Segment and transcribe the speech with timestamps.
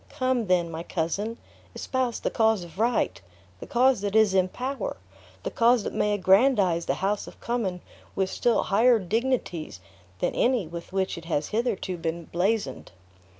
[0.09, 1.37] Come, then, my cousin!
[1.75, 3.21] espouse the cause of right;
[3.59, 4.97] the cause that is in power;
[5.43, 7.81] the cause that may aggrandize the house of Cummin
[8.15, 9.79] with still higher dignities
[10.17, 12.91] than any with which it has hitherto been blazoned."